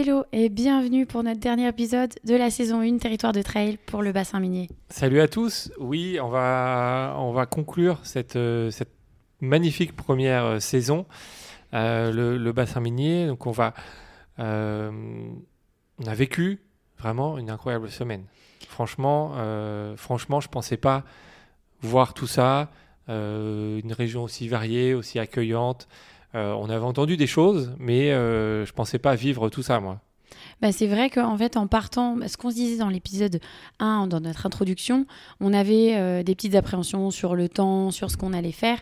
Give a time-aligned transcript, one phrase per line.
[0.00, 4.00] Hello et bienvenue pour notre dernier épisode de la saison 1 Territoire de Trail pour
[4.00, 4.68] le bassin minier.
[4.90, 5.72] Salut à tous.
[5.80, 8.92] Oui, on va, on va conclure cette, euh, cette
[9.40, 11.04] magnifique première euh, saison,
[11.74, 13.26] euh, le, bassin minier.
[13.26, 13.74] Donc on va,
[14.38, 14.46] on
[16.06, 16.60] a vécu
[17.00, 18.22] vraiment une incroyable semaine.
[18.68, 19.32] Franchement,
[19.96, 21.02] franchement, je pensais pas
[21.82, 22.70] voir tout ça,
[23.08, 25.88] une région aussi variée, aussi accueillante.
[26.34, 30.00] Euh, on avait entendu des choses, mais euh, je pensais pas vivre tout ça, moi.
[30.60, 33.40] Bah, c'est vrai qu'en fait, en partant, ce qu'on se disait dans l'épisode
[33.78, 35.06] 1, dans notre introduction,
[35.40, 38.78] on avait euh, des petites appréhensions sur le temps, sur ce qu'on allait faire.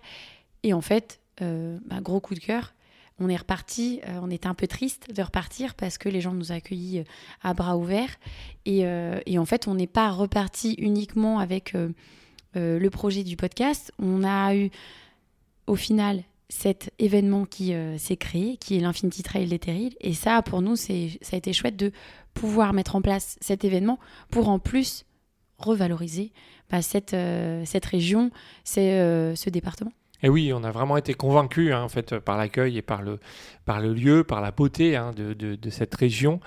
[0.63, 2.73] Et en fait, euh, bah, gros coup de cœur,
[3.19, 4.03] on est reparti.
[4.21, 7.03] on était un peu triste de repartir parce que les gens nous ont accueillis
[7.43, 8.15] à bras ouverts.
[8.67, 8.81] Et,
[9.25, 11.75] et en fait, on n'est pas reparti uniquement avec
[12.55, 13.91] le projet du podcast.
[13.99, 14.71] On a eu,
[15.67, 19.97] au final, cet événement qui euh, s'est créé, qui est l'Infinity Trail des Terrils.
[20.01, 21.93] Et ça, pour nous, ça a été chouette de
[22.35, 23.99] pouvoir mettre en place cet événement
[24.31, 25.05] pour en plus
[25.59, 26.33] revaloriser
[26.71, 28.31] bah, cette, euh, cette région,
[28.79, 29.93] euh, ce département.
[30.23, 33.21] Et oui, on a vraiment été convaincus hein, en fait par l'accueil et par le,
[33.65, 36.41] par le lieu, par la beauté hein, de, de, cette région.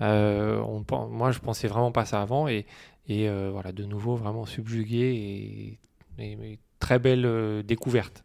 [0.00, 2.66] On, moi, je pensais vraiment pas ça avant et,
[3.06, 5.78] et voilà, de nouveau vraiment subjugué
[6.18, 8.24] et, et- très belle découverte.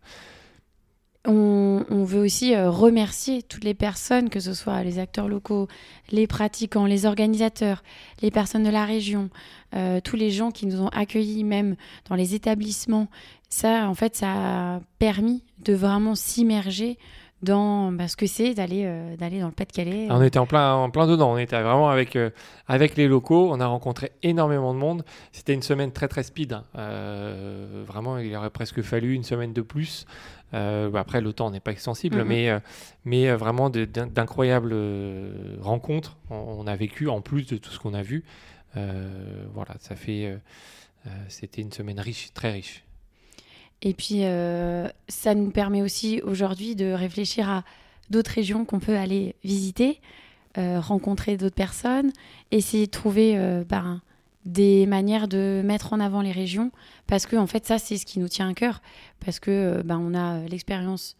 [1.29, 5.67] On, veut aussi euh, remercier toutes les personnes, que ce soit les acteurs locaux,
[6.09, 7.83] les pratiquants, les organisateurs,
[8.21, 9.29] les personnes de la région,
[9.75, 11.75] euh, tous les gens qui nous ont accueillis même
[12.07, 13.09] dans les établissements.
[13.49, 16.97] Ça, en fait, ça a permis de vraiment s'immerger
[17.43, 20.07] dans bah, ce que c'est d'aller euh, d'aller dans le Pas-de-Calais.
[20.09, 22.31] On était en plein, en plein dedans, on était vraiment avec, euh,
[22.67, 25.03] avec les locaux, on a rencontré énormément de monde.
[25.31, 26.53] C'était une semaine très très speed.
[26.53, 26.63] hein.
[26.77, 30.05] Euh, vraiment, il aurait presque fallu une semaine de plus.
[30.53, 32.27] Euh, bah, après, le temps n'est pas extensible, Mhm.
[32.27, 32.59] mais, euh,
[33.05, 37.79] mais euh, vraiment d'incroyables euh, rencontres on, on a vécu en plus de tout ce
[37.79, 38.23] qu'on a vu.
[38.77, 40.25] Euh, voilà, ça fait.
[40.25, 40.37] euh,
[41.05, 42.83] euh, C'était une semaine riche, très riche.
[43.81, 47.63] Et puis, euh, ça nous permet aussi aujourd'hui de réfléchir à
[48.09, 50.01] d'autres régions qu'on peut aller visiter,
[50.57, 52.11] euh, rencontrer d'autres personnes,
[52.51, 54.01] essayer de trouver euh, ben,
[54.45, 56.71] des manières de mettre en avant les régions,
[57.05, 58.81] parce que en fait, ça, c'est ce qui nous tient à cœur,
[59.23, 61.15] parce que ben, on a l'expérience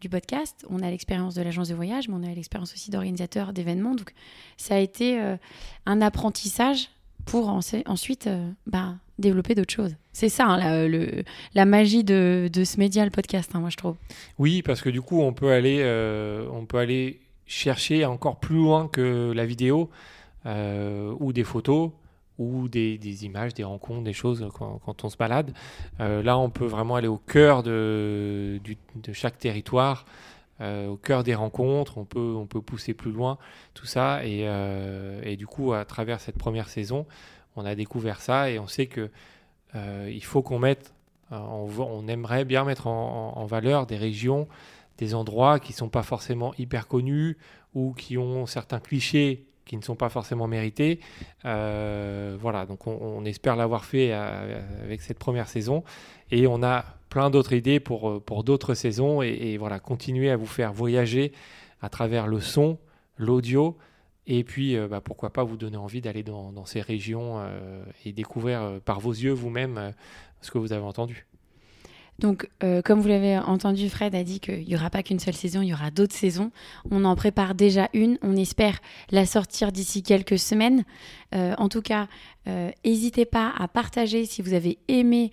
[0.00, 3.52] du podcast, on a l'expérience de l'agence de voyage, mais on a l'expérience aussi d'organisateur
[3.52, 3.94] d'événements.
[3.94, 4.14] Donc,
[4.56, 5.20] ça a été
[5.84, 6.88] un apprentissage
[7.30, 9.94] pour ensuite euh, ben, développer d'autres choses.
[10.12, 11.22] C'est ça, hein, la, le-
[11.54, 13.94] la magie de, ce média, le podcast, hein, moi je trouve.
[14.38, 18.56] Oui, parce que du coup, on peut aller, euh, on peut aller chercher encore plus
[18.56, 19.90] loin que la vidéo
[20.44, 21.92] euh, ou des photos
[22.38, 25.52] ou des, images, des rencontres, des choses quand, on se balade.
[26.00, 28.58] Euh, là, on peut vraiment aller au cœur de,
[29.12, 31.98] chaque territoire, euh, au cœur des rencontres.
[31.98, 33.38] On peut, on peut pousser plus loin,
[33.74, 34.24] tout ça.
[34.24, 37.06] Et, euh, et du coup, à travers cette première saison,
[37.56, 39.10] on a découvert ça et on sait que
[39.74, 40.94] euh, il faut qu'on mette
[41.32, 44.48] euh, on, on aimerait bien mettre en, valeur des régions,
[44.98, 47.36] des endroits qui ne sont pas forcément hyper connus
[47.74, 50.98] ou qui ont certains clichés qui ne sont pas forcément mérités.
[51.44, 55.84] Euh, voilà, donc on, on espère l'avoir fait euh, avec cette première saison
[56.32, 60.46] et on a plein d'autres idées pour, euh, d'autres saisons et, voilà, continuer à vous
[60.46, 61.32] faire voyager
[61.82, 62.78] à travers le son,
[63.18, 63.76] l'audio
[64.26, 68.12] et puis euh, bah, pourquoi pas vous donner envie d'aller dans, ces régions euh, et
[68.12, 69.92] découvrir par vos yeux vous-même
[70.40, 71.26] ce que vous avez entendu.
[72.20, 75.34] Donc, euh, comme vous l'avez entendu, Fred a dit qu'il n'y aura pas qu'une seule
[75.34, 76.50] saison, il y aura d'autres saisons.
[76.90, 78.18] On en prépare déjà une.
[78.20, 80.84] On espère la sortir d'ici quelques semaines.
[81.34, 82.08] Euh, en tout cas,
[82.46, 85.30] euh, n'hésitez pas à partager si vous avez aimé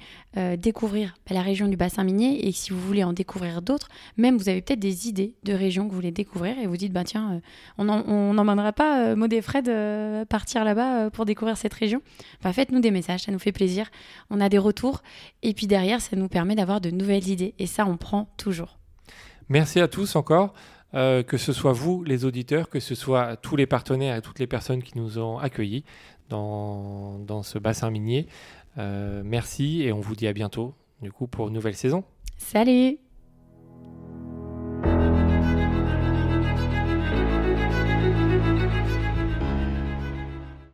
[0.60, 3.88] découvrir la région du bassin minier et si vous voulez en découvrir d'autres.
[4.18, 6.94] Même vous avez peut-être des idées de régions que vous voulez découvrir et vous dites,
[6.94, 7.42] bah, tiens,
[7.80, 9.66] on n'emmènera pas Maud et Fred
[10.28, 12.04] partir là-bas pour découvrir cette région.
[12.44, 13.90] Faites-nous des messages, ça nous fait plaisir.
[14.30, 15.02] On a des retours.
[15.42, 17.54] Et puis derrière, ça nous permet d'avoir de nouvelles idées.
[17.60, 18.78] Et ça, on prend toujours.
[19.50, 20.54] Merci à tous encore,
[20.94, 24.40] euh, que ce soit vous, les auditeurs, que ce soit tous les partenaires et toutes
[24.40, 25.86] les personnes qui nous ont accueillis
[26.30, 28.28] dans, dans ce bassin minier.
[28.78, 32.04] Euh, merci et on vous dit à bientôt, du coup, pour une nouvelle saison.
[32.38, 32.98] Salut